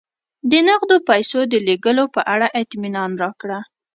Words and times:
د 0.51 0.51
نغدو 0.67 0.97
پیسو 1.09 1.39
د 1.51 1.53
لېږلو 1.67 2.05
په 2.15 2.21
اړه 2.33 2.47
اطمینان 2.61 3.11
راکړه. 3.23 3.59